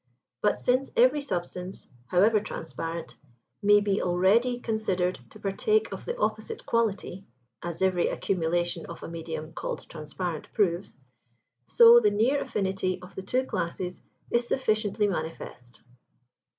[0.41, 3.15] But since every substance, however transparent,
[3.61, 7.27] may be already considered to partake of the opposite quality
[7.61, 10.97] (as every accumulation of a medium called transparent proves),
[11.67, 14.01] so the near affinity of the two classes
[14.31, 15.83] is sufficiently manifest.